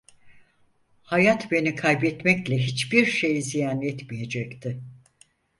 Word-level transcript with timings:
Hayat 1.01 1.51
beni 1.51 1.75
kaybetmekle 1.75 2.57
hiçbir 2.57 3.05
şey 3.05 3.41
ziyan 3.41 3.81
etmeyecekti. 3.81 4.81